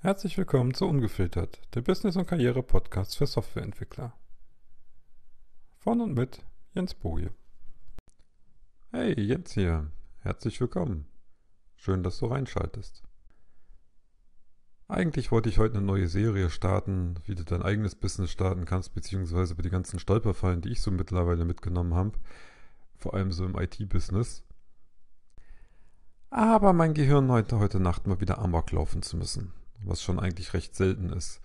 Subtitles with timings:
[0.00, 4.12] Herzlich willkommen zu Ungefiltert, der Business- und Karriere-Podcast für Softwareentwickler.
[5.76, 7.32] Von und mit Jens Boje.
[8.92, 9.90] Hey, Jens hier.
[10.20, 11.08] Herzlich willkommen.
[11.74, 13.02] Schön, dass du reinschaltest.
[14.86, 18.94] Eigentlich wollte ich heute eine neue Serie starten, wie du dein eigenes Business starten kannst,
[18.94, 22.12] beziehungsweise über die ganzen Stolperfallen, die ich so mittlerweile mitgenommen habe.
[22.94, 24.44] Vor allem so im IT-Business.
[26.30, 29.52] Aber mein Gehirn heute, heute Nacht mal wieder Amok laufen zu müssen
[29.82, 31.40] was schon eigentlich recht selten ist.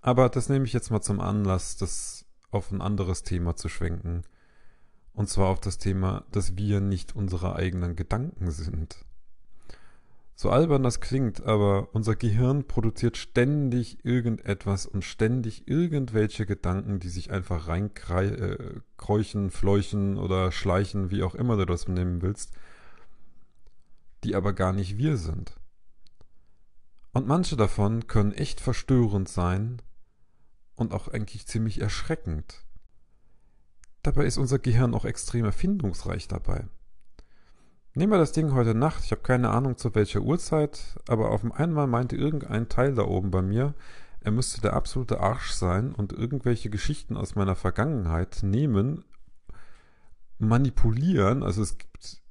[0.00, 4.22] Aber das nehme ich jetzt mal zum Anlass, das auf ein anderes Thema zu schwenken.
[5.12, 9.04] Und zwar auf das Thema, dass wir nicht unsere eigenen Gedanken sind.
[10.40, 17.08] So albern das klingt, aber unser Gehirn produziert ständig irgendetwas und ständig irgendwelche Gedanken, die
[17.08, 22.52] sich einfach reinkräuchen, äh, fleuchen oder schleichen, wie auch immer du das nehmen willst,
[24.22, 25.57] die aber gar nicht wir sind.
[27.18, 29.82] Und manche davon können echt verstörend sein
[30.76, 32.64] und auch eigentlich ziemlich erschreckend.
[34.04, 36.68] Dabei ist unser Gehirn auch extrem erfindungsreich dabei.
[37.92, 41.42] Nehmen wir das Ding heute Nacht, ich habe keine Ahnung zu welcher Uhrzeit, aber auf
[41.50, 43.74] einmal meinte irgendein Teil da oben bei mir,
[44.20, 49.04] er müsste der absolute Arsch sein und irgendwelche Geschichten aus meiner Vergangenheit nehmen,
[50.38, 52.22] manipulieren, also es gibt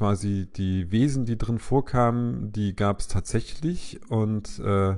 [0.00, 4.96] quasi die Wesen, die drin vorkamen, die gab es tatsächlich und äh,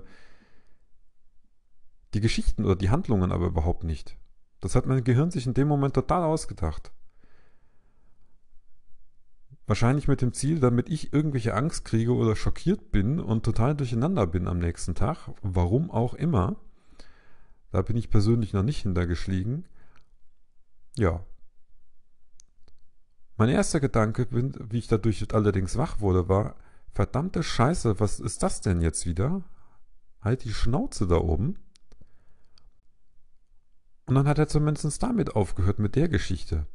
[2.15, 4.17] die Geschichten oder die Handlungen aber überhaupt nicht.
[4.61, 6.93] Das hat mein Gehirn sich in dem Moment total ausgedacht.
[9.67, 14.29] Wahrscheinlich mit dem Ziel, damit ich irgendwelche Angst kriege oder schockiert bin und total durcheinander
[14.29, 15.31] bin am nächsten Tag.
[15.43, 16.55] Warum auch immer.
[17.73, 19.65] Da bin ich persönlich noch nicht hintergeschlagen.
[20.97, 21.25] Ja,
[23.43, 26.55] mein erster Gedanke, wie ich dadurch allerdings wach wurde, war,
[26.93, 29.43] verdammte Scheiße, was ist das denn jetzt wieder?
[30.21, 31.57] Halt die Schnauze da oben.
[34.07, 36.69] Und dann hat er zumindest damit aufgehört, mit der Geschichte.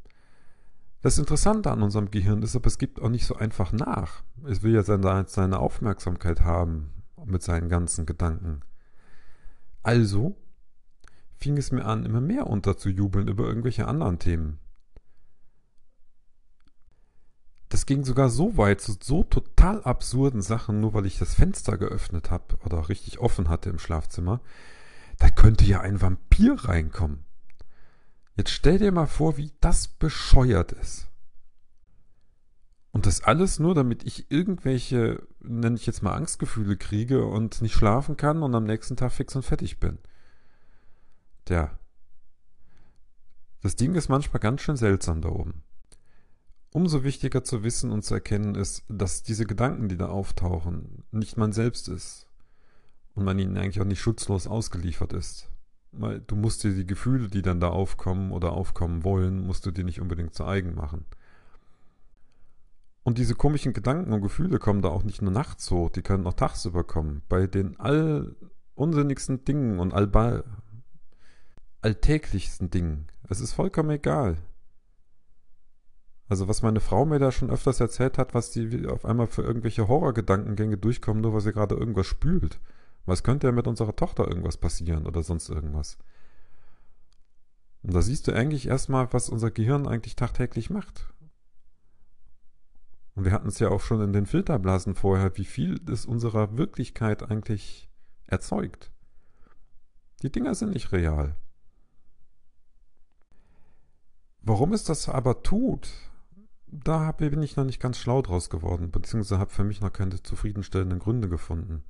[1.00, 4.22] Das Interessante an unserem Gehirn ist aber, es gibt auch nicht so einfach nach.
[4.44, 6.92] Es will ja seine Aufmerksamkeit haben
[7.24, 8.60] mit seinen ganzen Gedanken.
[9.82, 10.36] Also
[11.34, 14.58] fing es mir an, immer mehr unterzujubeln über irgendwelche anderen Themen.
[17.78, 21.78] Das ging sogar so weit, zu so total absurden Sachen, nur weil ich das Fenster
[21.78, 24.40] geöffnet habe oder richtig offen hatte im Schlafzimmer.
[25.18, 27.22] Da könnte ja ein Vampir reinkommen.
[28.34, 31.06] Jetzt stell dir mal vor, wie das bescheuert ist.
[32.90, 37.74] Und das alles nur, damit ich irgendwelche, nenne ich jetzt mal Angstgefühle kriege und nicht
[37.74, 39.98] schlafen kann und am nächsten Tag fix und fertig bin.
[41.44, 41.78] Tja.
[43.60, 45.62] Das Ding ist manchmal ganz schön seltsam da oben.
[46.70, 51.36] Umso wichtiger zu wissen und zu erkennen ist, dass diese Gedanken, die da auftauchen, nicht
[51.36, 52.26] man selbst ist
[53.14, 55.50] und man ihnen eigentlich auch nicht schutzlos ausgeliefert ist.
[55.92, 59.70] Weil du musst dir die Gefühle, die dann da aufkommen oder aufkommen wollen, musst du
[59.70, 61.06] dir nicht unbedingt zu eigen machen.
[63.02, 66.26] Und diese komischen Gedanken und Gefühle kommen da auch nicht nur nachts hoch, die können
[66.26, 67.22] auch tagsüber kommen.
[67.30, 68.36] Bei den all
[68.74, 70.44] unsinnigsten Dingen und all
[71.80, 73.06] alltäglichsten Dingen.
[73.28, 74.36] Es ist vollkommen egal.
[76.28, 79.42] Also was meine Frau mir da schon öfters erzählt hat, was die auf einmal für
[79.42, 82.60] irgendwelche Horrorgedankengänge durchkommen, nur weil sie gerade irgendwas spült.
[83.06, 85.96] Was könnte ja mit unserer Tochter irgendwas passieren oder sonst irgendwas?
[87.82, 91.14] Und da siehst du eigentlich erstmal, was unser Gehirn eigentlich tagtäglich macht.
[93.14, 96.58] Und wir hatten es ja auch schon in den Filterblasen vorher, wie viel es unserer
[96.58, 97.88] Wirklichkeit eigentlich
[98.26, 98.92] erzeugt.
[100.22, 101.34] Die Dinger sind nicht real.
[104.42, 105.88] Warum es das aber tut,
[106.70, 110.22] da bin ich noch nicht ganz schlau draus geworden, beziehungsweise habe für mich noch keine
[110.22, 111.84] zufriedenstellenden Gründe gefunden.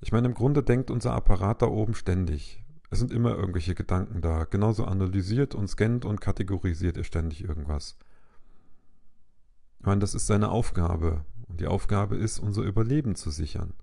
[0.00, 2.62] Ich meine, im Grunde denkt unser Apparat da oben ständig.
[2.90, 4.44] Es sind immer irgendwelche Gedanken da.
[4.44, 7.98] Genauso analysiert und scannt und kategorisiert er ständig irgendwas.
[9.80, 11.24] Ich meine, das ist seine Aufgabe.
[11.48, 13.74] Und die Aufgabe ist, unser Überleben zu sichern.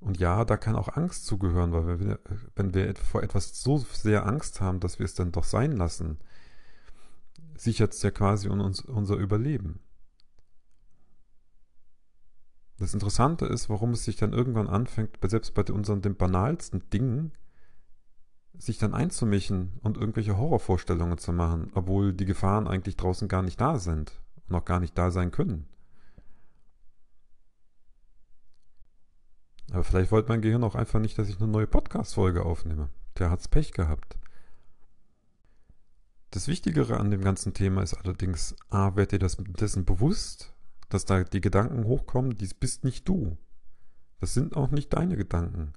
[0.00, 2.18] Und ja, da kann auch Angst zugehören, weil wir,
[2.56, 6.18] wenn wir vor etwas so sehr Angst haben, dass wir es dann doch sein lassen,
[7.62, 9.78] sichert es ja quasi uns, unser Überleben.
[12.78, 17.32] Das Interessante ist, warum es sich dann irgendwann anfängt, selbst bei unseren den banalsten Dingen,
[18.54, 23.60] sich dann einzumischen und irgendwelche Horrorvorstellungen zu machen, obwohl die Gefahren eigentlich draußen gar nicht
[23.60, 25.68] da sind und auch gar nicht da sein können.
[29.70, 32.88] Aber vielleicht wollte mein Gehirn auch einfach nicht, dass ich eine neue Podcast-Folge aufnehme.
[33.18, 34.18] Der hat's Pech gehabt.
[36.32, 40.54] Das Wichtigere an dem ganzen Thema ist allerdings, a, werd dir das dessen bewusst,
[40.88, 43.36] dass da die Gedanken hochkommen, dies bist nicht du.
[44.18, 45.74] Das sind auch nicht deine Gedanken.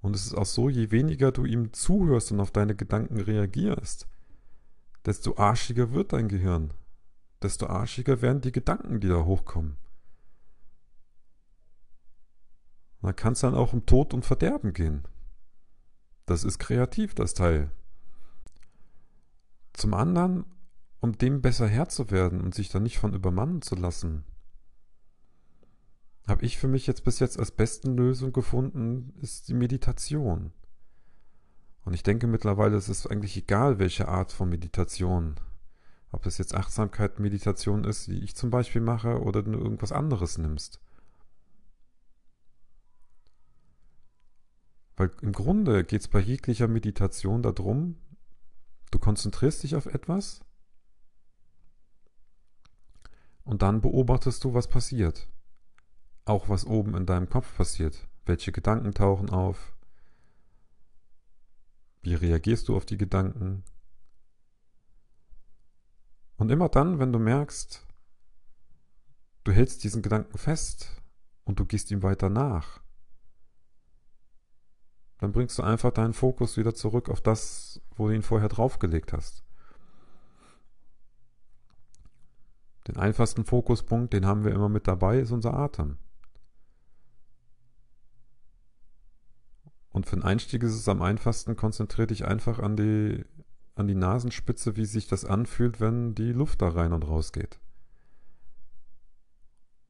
[0.00, 4.06] Und es ist auch so, je weniger du ihm zuhörst und auf deine Gedanken reagierst,
[5.04, 6.72] desto arschiger wird dein Gehirn,
[7.42, 9.76] desto arschiger werden die Gedanken, die da hochkommen.
[13.02, 15.02] Da kann es dann auch um Tod und Verderben gehen.
[16.26, 17.72] Das ist kreativ, das Teil.
[19.78, 20.44] Zum anderen,
[20.98, 24.24] um dem besser Herr zu werden und sich dann nicht von übermannen zu lassen,
[26.26, 30.52] habe ich für mich jetzt bis jetzt als besten Lösung gefunden, ist die Meditation.
[31.84, 35.36] Und ich denke mittlerweile, es ist eigentlich egal, welche Art von Meditation.
[36.10, 40.38] Ob es jetzt Achtsamkeit, Meditation ist, wie ich zum Beispiel mache, oder du irgendwas anderes
[40.38, 40.80] nimmst.
[44.96, 47.94] Weil im Grunde geht es bei jeglicher Meditation darum,
[48.90, 50.40] du konzentrierst dich auf etwas
[53.44, 55.26] und dann beobachtest du, was passiert.
[56.26, 58.06] Auch was oben in deinem Kopf passiert.
[58.26, 59.74] Welche Gedanken tauchen auf?
[62.02, 63.64] Wie reagierst du auf die Gedanken?
[66.36, 67.86] Und immer dann, wenn du merkst,
[69.44, 71.02] du hältst diesen Gedanken fest
[71.44, 72.82] und du gehst ihm weiter nach,
[75.18, 79.12] dann bringst du einfach deinen Fokus wieder zurück auf das, wo du ihn vorher draufgelegt
[79.12, 79.44] hast.
[82.86, 85.98] Den einfachsten Fokuspunkt, den haben wir immer mit dabei, ist unser Atem.
[89.90, 93.24] Und für den Einstieg ist es am einfachsten, konzentriere dich einfach an die,
[93.74, 97.58] an die Nasenspitze, wie sich das anfühlt, wenn die Luft da rein und raus geht.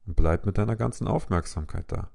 [0.05, 2.09] Und bleib mit deiner ganzen Aufmerksamkeit da.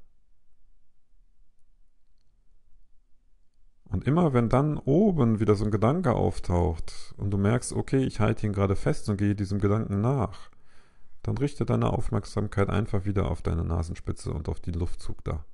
[3.94, 8.18] Und immer wenn dann oben wieder so ein Gedanke auftaucht und du merkst, okay, ich
[8.18, 10.50] halte ihn gerade fest und gehe diesem Gedanken nach,
[11.22, 15.44] dann richte deine Aufmerksamkeit einfach wieder auf deine Nasenspitze und auf den Luftzug da.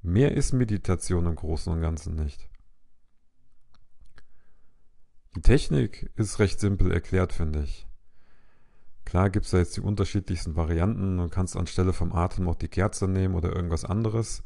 [0.00, 2.48] Mehr ist Meditation im Großen und Ganzen nicht.
[5.34, 7.88] Die Technik ist recht simpel erklärt, finde ich.
[9.04, 12.68] Klar gibt es da jetzt die unterschiedlichsten Varianten und kannst anstelle vom Atem auch die
[12.68, 14.44] Kerze nehmen oder irgendwas anderes.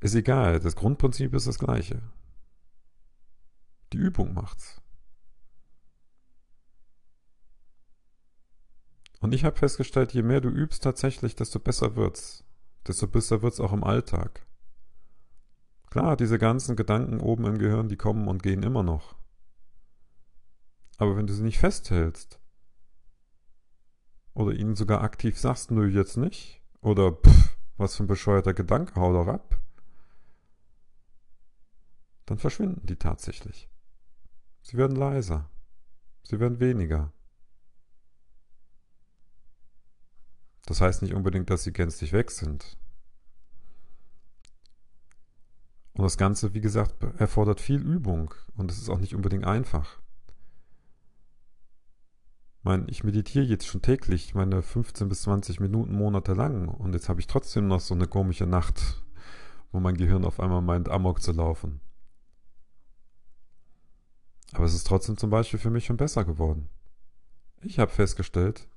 [0.00, 2.02] Ist egal, das Grundprinzip ist das gleiche.
[3.92, 4.82] Die Übung macht's.
[9.20, 12.44] Und ich habe festgestellt, je mehr du übst tatsächlich, desto besser wird's.
[12.86, 14.46] Desto besser wird's auch im Alltag.
[15.88, 19.16] Klar, diese ganzen Gedanken oben im Gehirn, die kommen und gehen immer noch.
[20.98, 22.40] Aber wenn du sie nicht festhältst
[24.34, 28.96] oder ihnen sogar aktiv sagst, nö, jetzt nicht, oder pff, was für ein bescheuerter Gedanke,
[28.96, 29.58] hau doch ab,
[32.26, 33.68] dann verschwinden die tatsächlich.
[34.62, 35.50] Sie werden leiser.
[36.22, 37.12] Sie werden weniger.
[40.66, 42.78] Das heißt nicht unbedingt, dass sie gänzlich weg sind.
[45.92, 50.00] Und das Ganze, wie gesagt, erfordert viel Übung und es ist auch nicht unbedingt einfach.
[52.58, 57.08] Ich meine, ich meditiere jetzt schon täglich meine 15 bis 20 Minuten monatelang und jetzt
[57.08, 59.04] habe ich trotzdem noch so eine komische Nacht,
[59.70, 61.80] wo mein Gehirn auf einmal meint, Amok zu laufen.
[64.54, 66.68] Aber es ist trotzdem zum Beispiel für mich schon besser geworden.
[67.60, 68.68] Ich habe festgestellt,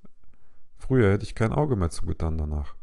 [0.75, 2.75] früher hätte ich kein Auge mehr zugetan danach.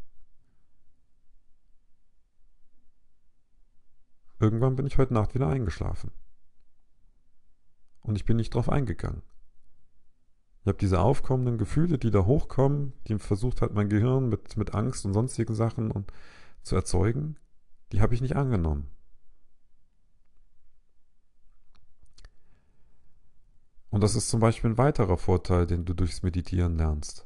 [4.39, 6.11] Irgendwann bin ich heute Nacht wieder eingeschlafen.
[8.01, 9.23] Und ich bin nicht drauf eingegangen.
[10.61, 14.73] Ich habe diese aufkommenden Gefühle, die da hochkommen, die versucht hat, mein Gehirn mit, mit
[14.73, 16.11] Angst und sonstigen Sachen und,
[16.63, 17.37] zu erzeugen,
[17.91, 18.89] die habe ich nicht angenommen.
[23.95, 27.25] Und das ist zum Beispiel ein weiterer Vorteil, den du durchs Meditieren lernst.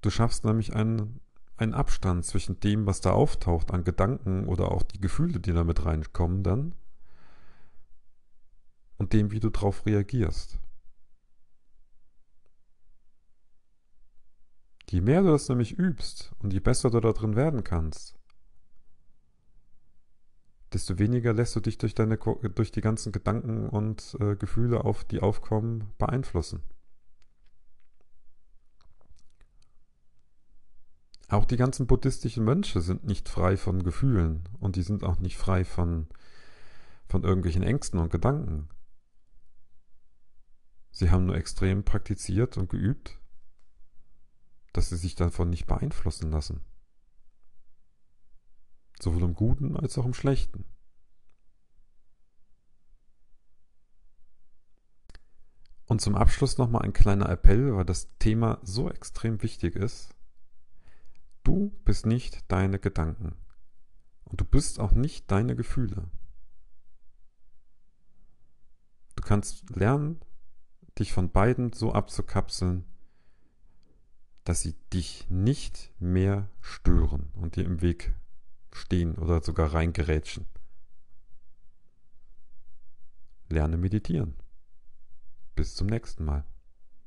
[0.00, 1.20] Du schaffst nämlich einen,
[1.58, 5.84] einen Abstand zwischen dem, was da auftaucht an Gedanken oder auch die Gefühle, die damit
[5.84, 6.74] reinkommen dann,
[8.96, 10.58] und dem, wie du darauf reagierst.
[14.88, 18.17] Je mehr du das nämlich übst und je besser du da drin werden kannst,
[20.72, 25.04] desto weniger lässt du dich durch, deine, durch die ganzen Gedanken und äh, Gefühle, auf,
[25.04, 26.62] die aufkommen, beeinflussen.
[31.28, 35.36] Auch die ganzen buddhistischen Mönche sind nicht frei von Gefühlen und die sind auch nicht
[35.36, 36.06] frei von,
[37.06, 38.68] von irgendwelchen Ängsten und Gedanken.
[40.90, 43.18] Sie haben nur extrem praktiziert und geübt,
[44.72, 46.62] dass sie sich davon nicht beeinflussen lassen
[49.02, 50.64] sowohl im Guten als auch im Schlechten.
[55.86, 60.14] Und zum Abschluss nochmal ein kleiner Appell, weil das Thema so extrem wichtig ist.
[61.44, 63.36] Du bist nicht deine Gedanken.
[64.24, 66.10] Und du bist auch nicht deine Gefühle.
[69.16, 70.20] Du kannst lernen,
[70.98, 72.84] dich von beiden so abzukapseln,
[74.44, 78.14] dass sie dich nicht mehr stören und dir im Weg
[78.72, 80.46] stehen oder sogar reingerätschen.
[83.48, 84.34] Lerne meditieren.
[85.54, 86.44] Bis zum nächsten Mal.